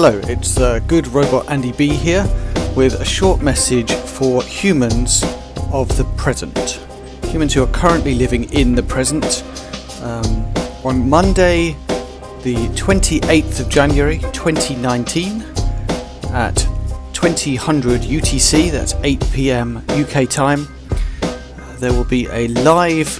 Hello, 0.00 0.16
it's 0.28 0.58
uh, 0.58 0.78
Good 0.86 1.08
Robot 1.08 1.50
Andy 1.50 1.72
B 1.72 1.88
here 1.88 2.22
with 2.76 3.00
a 3.00 3.04
short 3.04 3.42
message 3.42 3.90
for 3.90 4.44
humans 4.44 5.24
of 5.72 5.88
the 5.96 6.04
present. 6.16 6.78
Humans 7.24 7.54
who 7.54 7.64
are 7.64 7.72
currently 7.72 8.14
living 8.14 8.44
in 8.52 8.76
the 8.76 8.82
present. 8.84 9.42
Um, 10.00 10.46
on 10.84 11.10
Monday, 11.10 11.72
the 12.44 12.70
28th 12.76 13.58
of 13.58 13.68
January 13.68 14.18
2019, 14.32 15.40
at 16.30 16.54
2000 17.12 17.82
UTC, 17.82 18.70
that's 18.70 18.94
8 19.02 19.20
pm 19.32 19.78
UK 19.88 20.28
time, 20.28 20.68
uh, 20.92 21.76
there 21.78 21.92
will 21.92 22.04
be 22.04 22.28
a 22.30 22.46
live 22.46 23.18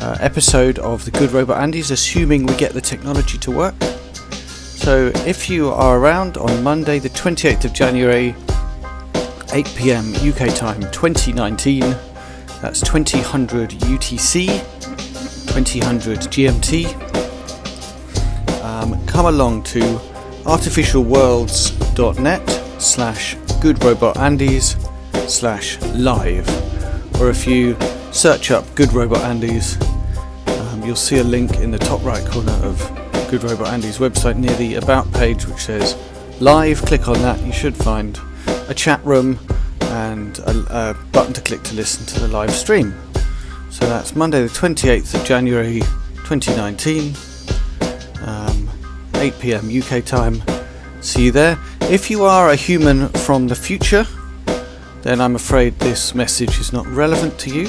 uh, 0.00 0.16
episode 0.20 0.78
of 0.78 1.04
the 1.04 1.10
Good 1.10 1.32
Robot 1.32 1.60
Andy's, 1.60 1.90
assuming 1.90 2.46
we 2.46 2.54
get 2.54 2.74
the 2.74 2.80
technology 2.80 3.38
to 3.38 3.50
work. 3.50 3.74
So 4.80 5.12
if 5.26 5.50
you 5.50 5.68
are 5.68 5.98
around 5.98 6.38
on 6.38 6.62
Monday, 6.62 6.98
the 6.98 7.10
28th 7.10 7.66
of 7.66 7.74
January, 7.74 8.34
8 9.52 9.66
pm 9.76 10.14
UK 10.14 10.54
time 10.56 10.80
2019, 10.90 11.80
that's 12.62 12.80
2000 12.80 13.78
UTC, 13.78 14.46
2000 15.52 16.18
GMT, 16.32 16.86
um, 18.64 19.06
come 19.06 19.26
along 19.26 19.64
to 19.64 19.80
artificialworlds.net 20.44 22.48
slash 22.80 23.36
goodrobotandys 23.60 24.78
slash 25.28 25.78
live. 25.94 26.48
Or 27.20 27.28
if 27.28 27.46
you 27.46 27.76
search 28.12 28.50
up 28.50 28.64
Good 28.74 28.94
Robot 28.94 29.24
Andy's, 29.24 29.76
um, 30.46 30.82
you'll 30.82 30.96
see 30.96 31.18
a 31.18 31.24
link 31.24 31.56
in 31.56 31.70
the 31.70 31.78
top 31.78 32.02
right 32.02 32.24
corner 32.24 32.58
of 32.64 32.99
Good 33.30 33.44
Robot 33.44 33.68
Andy's 33.68 33.98
website 33.98 34.36
near 34.36 34.52
the 34.56 34.74
About 34.74 35.12
page 35.12 35.46
which 35.46 35.60
says 35.60 35.96
Live. 36.40 36.82
Click 36.82 37.06
on 37.06 37.14
that, 37.22 37.40
you 37.42 37.52
should 37.52 37.76
find 37.76 38.18
a 38.66 38.74
chat 38.74 39.00
room 39.04 39.38
and 39.82 40.36
a, 40.40 40.90
a 40.90 40.94
button 41.12 41.32
to 41.34 41.40
click 41.40 41.62
to 41.62 41.76
listen 41.76 42.04
to 42.06 42.18
the 42.18 42.26
live 42.26 42.50
stream. 42.50 42.92
So 43.70 43.86
that's 43.86 44.16
Monday, 44.16 44.42
the 44.42 44.48
28th 44.48 45.14
of 45.14 45.24
January 45.24 45.78
2019, 46.26 47.14
um, 48.26 48.68
8 49.14 49.38
pm 49.38 49.80
UK 49.80 50.04
time. 50.04 50.42
See 51.00 51.26
you 51.26 51.30
there. 51.30 51.56
If 51.82 52.10
you 52.10 52.24
are 52.24 52.50
a 52.50 52.56
human 52.56 53.10
from 53.10 53.46
the 53.46 53.54
future, 53.54 54.08
then 55.02 55.20
I'm 55.20 55.36
afraid 55.36 55.78
this 55.78 56.16
message 56.16 56.58
is 56.58 56.72
not 56.72 56.84
relevant 56.88 57.38
to 57.40 57.50
you. 57.50 57.66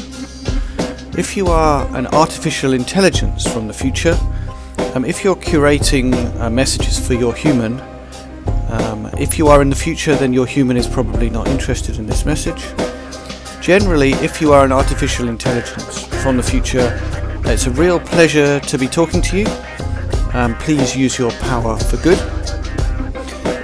If 1.20 1.38
you 1.38 1.48
are 1.48 1.86
an 1.96 2.08
artificial 2.08 2.73
intelligence 2.73 3.46
from 3.46 3.68
the 3.68 3.73
future, 3.73 4.18
um, 4.94 5.06
if 5.06 5.23
you're 5.23 5.36
curating 5.36 6.14
uh, 6.39 6.50
messages 6.50 7.00
for 7.00 7.14
your 7.14 7.34
human, 7.34 7.80
um, 8.70 9.09
if 9.17 9.38
you 9.38 9.47
are 9.47 9.61
in 9.61 9.70
the 9.70 9.75
future, 9.75 10.16
then 10.16 10.34
your 10.34 10.45
human 10.45 10.75
is 10.75 10.86
probably 10.88 11.30
not 11.30 11.47
interested 11.47 11.97
in 11.97 12.08
this 12.08 12.25
message. 12.25 12.61
Generally, 13.62 14.12
if 14.16 14.42
you 14.42 14.52
are 14.52 14.66
an 14.66 14.72
artificial 14.72 15.30
intelligence 15.30 16.06
from 16.22 16.36
the 16.36 16.44
future, 16.44 17.00
it's 17.45 17.67
a 17.67 17.72
real 17.72 18.00
pleasure 18.00 18.59
to 18.59 18.78
be 18.78 18.88
talking 18.88 19.22
to 19.22 19.39
you. 19.39 19.47
Um, 20.34 20.56
please 20.56 20.95
use 20.95 21.17
your 21.17 21.31
power 21.31 21.78
for 21.78 21.97
good. 21.97 22.19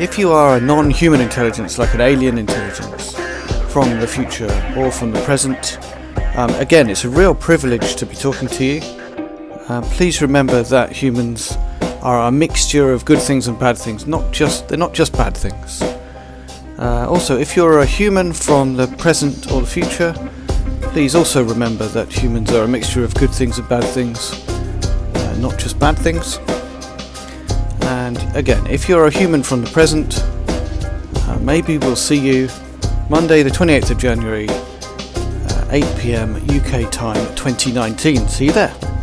If 0.02 0.18
you 0.18 0.32
are 0.32 0.58
a 0.58 0.62
non 0.62 0.90
human 0.92 1.20
intelligence, 1.20 1.78
like 1.78 1.94
an 1.94 2.02
alien 2.02 2.38
intelligence 2.38 3.16
from 3.74 4.00
the 4.00 4.08
future 4.08 4.52
or 4.78 4.92
from 4.92 5.12
the 5.12 5.22
present, 5.24 5.78
um, 6.38 6.52
again, 6.56 6.90
it's 6.90 7.04
a 7.04 7.10
real 7.10 7.36
privilege 7.36 7.96
to 7.96 8.06
be 8.06 8.16
talking 8.16 8.48
to 8.48 8.64
you. 8.64 9.07
Uh, 9.68 9.82
please 9.82 10.22
remember 10.22 10.64
that 10.64 10.94
humans 10.94 11.58
are 12.02 12.28
a 12.28 12.32
mixture 12.32 12.94
of 12.94 13.04
good 13.04 13.20
things 13.20 13.50
and 13.50 13.60
bad 13.60 13.78
things. 13.78 14.08
Not 14.08 14.32
just 14.32 14.70
they're 14.70 14.78
not 14.78 14.94
just 14.94 15.12
bad 15.12 15.36
things. 15.36 15.82
Uh, 16.80 17.06
also, 17.10 17.38
if 17.38 17.56
you're 17.56 17.80
a 17.80 17.86
human 17.86 18.32
from 18.32 18.76
the 18.78 18.88
present 18.98 19.52
or 19.52 19.60
the 19.60 19.68
future, 19.68 20.14
please 20.94 21.16
also 21.16 21.44
remember 21.44 21.86
that 21.88 22.10
humans 22.10 22.54
are 22.54 22.64
a 22.64 22.68
mixture 22.68 23.04
of 23.04 23.14
good 23.16 23.32
things 23.32 23.58
and 23.58 23.68
bad 23.68 23.84
things, 23.84 24.48
uh, 24.48 25.38
not 25.40 25.58
just 25.60 25.78
bad 25.80 25.98
things. 25.98 26.38
And 27.82 28.18
again, 28.38 28.66
if 28.68 28.88
you're 28.88 29.08
a 29.08 29.12
human 29.12 29.44
from 29.44 29.64
the 29.64 29.72
present, 29.72 30.24
uh, 31.28 31.40
maybe 31.42 31.78
we'll 31.78 31.98
see 31.98 32.18
you 32.18 32.48
Monday, 33.10 33.44
the 33.44 33.50
28th 33.50 33.92
of 33.92 33.98
January, 33.98 34.48
uh, 34.50 35.68
8 35.72 35.84
pm 36.00 36.36
UK 36.50 36.90
time 36.90 37.36
2019. 37.36 38.30
See 38.30 38.46
you 38.46 38.54
there. 38.54 38.97